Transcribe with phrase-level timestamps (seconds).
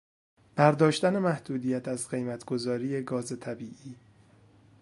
[0.55, 3.95] برداشتن محدودیت از قیمت گذاری گاز طبیعی